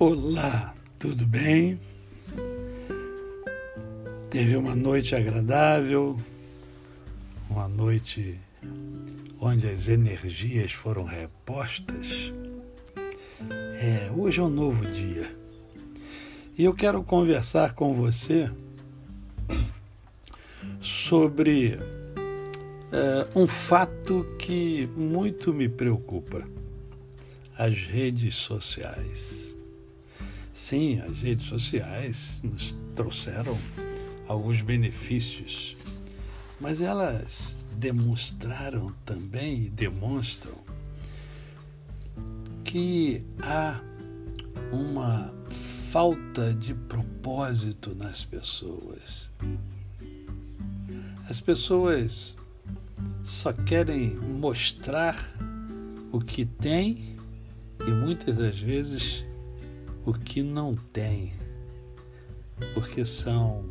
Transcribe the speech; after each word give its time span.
Olá, 0.00 0.76
tudo 0.96 1.26
bem? 1.26 1.76
Teve 4.30 4.54
uma 4.54 4.72
noite 4.72 5.16
agradável, 5.16 6.16
uma 7.50 7.66
noite 7.66 8.38
onde 9.40 9.66
as 9.66 9.88
energias 9.88 10.70
foram 10.70 11.02
repostas. 11.02 12.32
É, 13.80 14.08
hoje 14.16 14.38
é 14.38 14.44
um 14.44 14.48
novo 14.48 14.86
dia 14.86 15.34
e 16.56 16.62
eu 16.62 16.72
quero 16.72 17.02
conversar 17.02 17.74
com 17.74 17.92
você 17.92 18.48
sobre 20.80 21.76
é, 22.92 23.26
um 23.34 23.48
fato 23.48 24.24
que 24.38 24.86
muito 24.96 25.52
me 25.52 25.68
preocupa: 25.68 26.48
as 27.58 27.76
redes 27.82 28.36
sociais. 28.36 29.57
Sim, 30.58 31.00
as 31.02 31.22
redes 31.22 31.46
sociais 31.46 32.42
nos 32.42 32.74
trouxeram 32.96 33.56
alguns 34.26 34.60
benefícios, 34.60 35.76
mas 36.60 36.82
elas 36.82 37.56
demonstraram 37.76 38.92
também 39.06 39.66
e 39.66 39.70
demonstram 39.70 40.56
que 42.64 43.24
há 43.40 43.80
uma 44.72 45.32
falta 45.92 46.52
de 46.52 46.74
propósito 46.74 47.94
nas 47.94 48.24
pessoas. 48.24 49.30
As 51.28 51.40
pessoas 51.40 52.36
só 53.22 53.52
querem 53.52 54.16
mostrar 54.16 55.16
o 56.10 56.18
que 56.18 56.44
têm 56.44 57.16
e 57.86 57.90
muitas 57.92 58.38
das 58.38 58.58
vezes 58.58 59.27
o 60.08 60.14
que 60.14 60.42
não 60.42 60.74
tem, 60.74 61.34
porque 62.72 63.04
são 63.04 63.62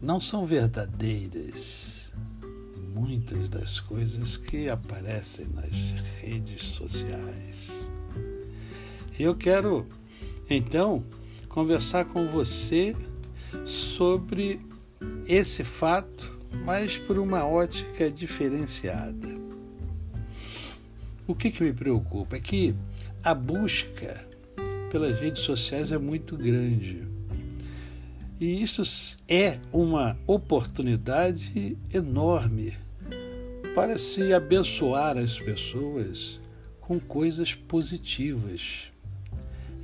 não 0.00 0.18
são 0.18 0.44
verdadeiras 0.44 2.12
muitas 2.92 3.48
das 3.48 3.78
coisas 3.78 4.36
que 4.36 4.68
aparecem 4.68 5.46
nas 5.54 5.70
redes 6.20 6.62
sociais. 6.62 7.88
Eu 9.16 9.36
quero 9.36 9.86
então 10.50 11.04
conversar 11.48 12.06
com 12.06 12.26
você 12.26 12.96
sobre 13.64 14.60
esse 15.28 15.62
fato, 15.62 16.36
mas 16.64 16.98
por 16.98 17.18
uma 17.18 17.46
ótica 17.46 18.10
diferenciada. 18.10 19.28
O 21.24 21.36
que, 21.36 21.52
que 21.52 21.62
me 21.62 21.72
preocupa 21.72 22.34
é 22.34 22.40
que 22.40 22.74
a 23.22 23.32
busca 23.32 24.31
pelas 24.92 25.18
redes 25.18 25.40
sociais 25.40 25.90
é 25.90 25.96
muito 25.96 26.36
grande. 26.36 27.08
E 28.38 28.62
isso 28.62 28.82
é 29.26 29.58
uma 29.72 30.18
oportunidade 30.26 31.78
enorme 31.90 32.74
para 33.74 33.96
se 33.96 34.34
abençoar 34.34 35.16
as 35.16 35.40
pessoas 35.40 36.38
com 36.78 37.00
coisas 37.00 37.54
positivas. 37.54 38.92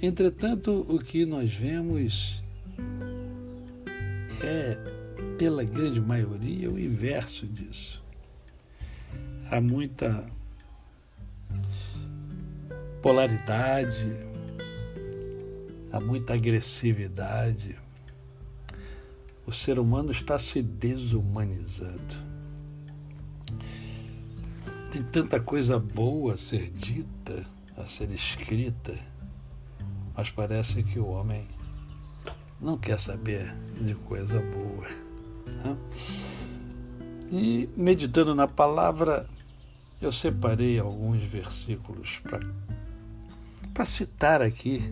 Entretanto, 0.03 0.84
o 0.86 0.98
que 0.98 1.25
nós 1.25 1.55
vemos 1.55 2.42
é, 4.42 4.77
pela 5.39 5.64
grande 5.64 6.03
maioria, 6.03 6.70
o 6.70 6.79
inverso 6.79 7.47
disso. 7.47 8.05
Há 9.51 9.59
muita 9.59 10.27
polaridade, 13.01 14.27
há 15.92 16.00
muita 16.00 16.34
agressividade. 16.34 17.78
O 19.46 19.52
ser 19.52 19.78
humano 19.78 20.10
está 20.10 20.38
se 20.38 20.62
desumanizando. 20.62 22.28
Tem 24.90 25.02
tanta 25.02 25.38
coisa 25.40 25.78
boa 25.78 26.34
a 26.34 26.36
ser 26.36 26.70
dita, 26.70 27.44
a 27.76 27.86
ser 27.86 28.10
escrita, 28.10 28.94
mas 30.14 30.30
parece 30.30 30.82
que 30.82 30.98
o 30.98 31.06
homem 31.06 31.46
não 32.60 32.76
quer 32.76 32.98
saber 32.98 33.55
de 33.80 33.94
coisa 33.94 34.40
boa. 34.40 34.88
Né? 35.46 35.76
E 37.30 37.68
meditando 37.76 38.34
na 38.34 38.48
palavra, 38.48 39.28
eu 40.00 40.10
separei 40.10 40.78
alguns 40.78 41.22
versículos 41.24 42.20
para 43.72 43.84
citar 43.84 44.40
aqui 44.40 44.82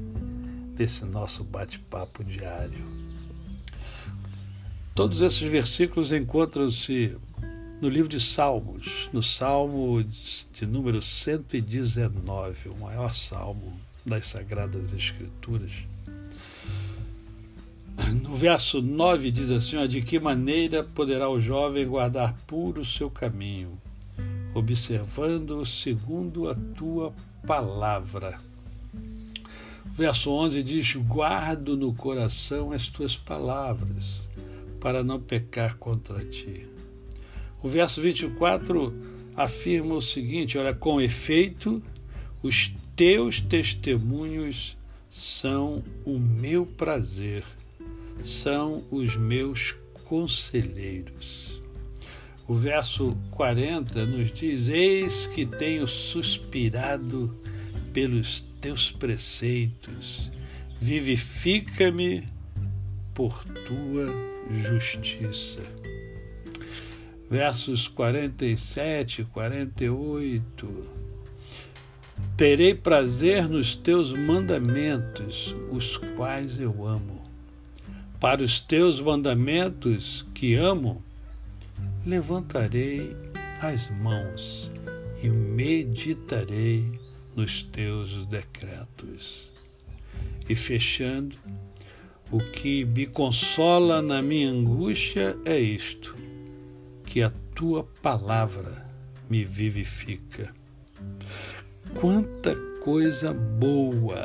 desse 0.77 1.05
nosso 1.07 1.43
bate-papo 1.43 2.23
diário. 2.23 2.85
Todos 4.95 5.23
esses 5.23 5.43
versículos 5.51 6.13
encontram-se 6.13 7.17
no 7.81 7.89
livro 7.89 8.09
de 8.09 8.21
Salmos, 8.21 9.09
no 9.13 9.23
Salmo 9.23 10.03
de 10.53 10.67
número 10.67 11.01
119, 11.01 12.69
o 12.69 12.79
maior 12.79 13.13
salmo 13.13 13.79
das 14.05 14.29
Sagradas 14.29 14.93
Escrituras. 14.93 15.73
No 18.23 18.35
verso 18.35 18.81
9 18.83 19.31
diz 19.31 19.51
assim: 19.51 19.87
De 19.89 20.03
que 20.03 20.21
maneira 20.21 20.85
poderá 20.85 21.29
o 21.29 21.41
jovem 21.41 21.87
guardar 21.87 22.35
puro 22.47 22.83
o 22.83 22.85
seu 22.85 23.11
caminho, 23.11 23.79
observando 24.55 25.65
segundo 25.65 26.49
a 26.49 26.55
tua 26.55 27.13
palavra? 27.47 28.39
Verso 29.97 30.31
11 30.31 30.63
diz: 30.63 30.95
Guardo 30.95 31.75
no 31.75 31.95
coração 31.95 32.71
as 32.71 32.87
tuas 32.87 33.17
palavras, 33.17 34.29
para 34.79 35.03
não 35.03 35.19
pecar 35.19 35.79
contra 35.79 36.23
ti. 36.23 36.69
O 37.63 37.69
verso 37.69 38.03
24 38.03 38.95
afirma 39.35 39.95
o 39.95 40.03
seguinte: 40.03 40.59
Olha, 40.59 40.75
com 40.75 41.01
efeito, 41.01 41.83
os 42.43 42.75
teus 42.95 43.41
testemunhos 43.41 44.77
são 45.09 45.83
o 46.05 46.19
meu 46.19 46.67
prazer, 46.67 47.43
são 48.23 48.85
os 48.91 49.17
meus 49.17 49.75
conselheiros. 50.05 51.59
O 52.47 52.55
verso 52.55 53.17
40 53.31 54.05
nos 54.05 54.31
diz: 54.31 54.69
Eis 54.69 55.27
que 55.27 55.47
tenho 55.47 55.87
suspirado 55.87 57.35
pelos 57.95 58.45
teus 58.67 58.91
preceitos, 58.91 60.29
vivifica-me 60.81 62.27
por 63.15 63.45
tua 63.45 64.09
justiça. 64.51 65.63
Versos 67.31 67.87
47 67.87 69.23
e 69.23 69.25
48. 69.27 70.69
Terei 72.37 72.75
prazer 72.75 73.49
nos 73.49 73.77
teus 73.77 74.13
mandamentos, 74.13 75.55
os 75.71 75.97
quais 75.97 76.59
eu 76.59 76.85
amo. 76.85 77.23
Para 78.19 78.43
os 78.43 78.61
teus 78.61 79.01
mandamentos 79.01 80.27
que 80.35 80.57
amo, 80.57 81.05
levantarei 82.05 83.17
as 83.63 83.89
mãos 83.91 84.73
e 85.23 85.29
meditarei 85.29 87.06
nos 87.37 87.63
teus 87.63 88.27
decretos. 88.27 89.53
E 90.49 90.55
fechando, 90.55 91.37
o 92.33 92.39
que 92.41 92.85
me 92.85 93.07
consola 93.07 94.01
na 94.01 94.23
minha 94.23 94.51
angústia 94.51 95.37
é 95.45 95.59
isto: 95.59 96.17
que 97.05 97.23
a 97.23 97.31
tua 97.55 97.85
palavra 98.03 98.85
me 99.29 99.45
vivifica. 99.45 100.53
Quanta 101.95 102.57
coisa 102.83 103.33
boa! 103.33 104.25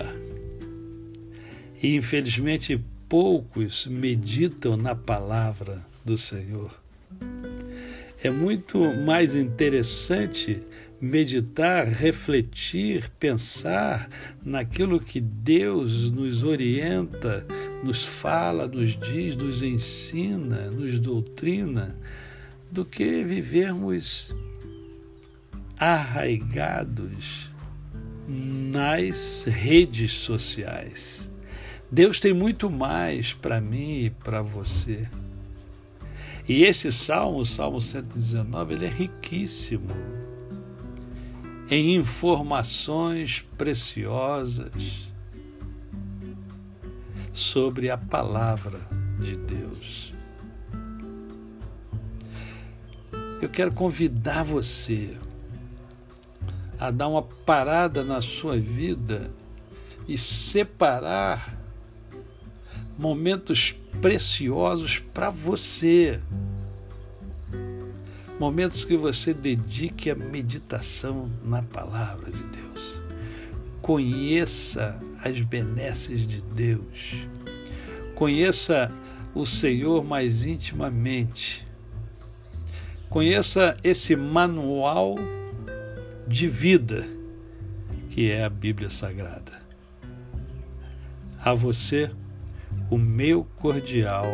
E 1.83 1.95
infelizmente 1.95 2.79
poucos 3.09 3.87
meditam 3.87 4.77
na 4.77 4.95
palavra 4.95 5.81
do 6.05 6.17
Senhor. 6.17 6.71
É 8.23 8.29
muito 8.29 8.79
mais 9.03 9.33
interessante 9.33 10.61
meditar, 11.01 11.87
refletir, 11.87 13.09
pensar 13.19 14.07
naquilo 14.45 14.99
que 14.99 15.19
Deus 15.19 16.11
nos 16.11 16.43
orienta, 16.43 17.45
nos 17.83 18.05
fala, 18.05 18.67
nos 18.67 18.91
diz, 18.99 19.35
nos 19.35 19.63
ensina, 19.63 20.69
nos 20.69 20.99
doutrina, 20.99 21.97
do 22.69 22.85
que 22.85 23.23
vivermos 23.23 24.33
arraigados 25.79 27.49
nas 28.27 29.45
redes 29.45 30.11
sociais. 30.11 31.31
Deus 31.91 32.19
tem 32.19 32.33
muito 32.33 32.69
mais 32.69 33.33
para 33.33 33.59
mim 33.59 34.05
e 34.05 34.09
para 34.11 34.43
você. 34.43 35.09
E 36.47 36.63
esse 36.63 36.91
salmo, 36.91 37.39
o 37.39 37.45
Salmo 37.45 37.81
119, 37.81 38.75
ele 38.75 38.85
é 38.85 38.89
riquíssimo 38.89 39.89
em 41.71 41.95
informações 41.95 43.45
preciosas 43.57 45.09
sobre 47.31 47.89
a 47.89 47.97
palavra 47.97 48.81
de 49.21 49.37
Deus. 49.37 50.13
Eu 53.41 53.47
quero 53.47 53.71
convidar 53.71 54.43
você 54.43 55.17
a 56.77 56.91
dar 56.91 57.07
uma 57.07 57.23
parada 57.23 58.03
na 58.03 58.21
sua 58.21 58.57
vida 58.57 59.31
e 60.09 60.17
separar 60.17 61.57
momentos 62.97 63.73
preciosos 64.01 64.99
para 64.99 65.29
você. 65.29 66.19
Momentos 68.41 68.83
que 68.83 68.97
você 68.97 69.35
dedique 69.35 70.09
à 70.09 70.15
meditação 70.15 71.29
na 71.45 71.61
palavra 71.61 72.31
de 72.31 72.41
Deus. 72.45 72.99
Conheça 73.83 74.99
as 75.23 75.39
benesses 75.41 76.25
de 76.25 76.41
Deus. 76.41 77.27
Conheça 78.15 78.91
o 79.35 79.45
Senhor 79.45 80.03
mais 80.03 80.43
intimamente. 80.43 81.63
Conheça 83.11 83.77
esse 83.83 84.15
manual 84.15 85.13
de 86.27 86.47
vida 86.47 87.07
que 88.09 88.31
é 88.31 88.43
a 88.43 88.49
Bíblia 88.49 88.89
Sagrada. 88.89 89.61
A 91.39 91.53
você, 91.53 92.09
o 92.89 92.97
meu 92.97 93.45
cordial 93.57 94.25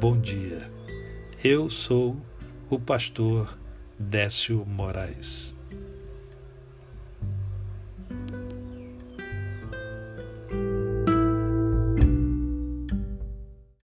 bom 0.00 0.20
dia. 0.20 0.68
Eu 1.44 1.70
sou 1.70 2.16
o 2.70 2.78
pastor 2.78 3.58
Décio 3.98 4.64
Moraes. 4.64 5.59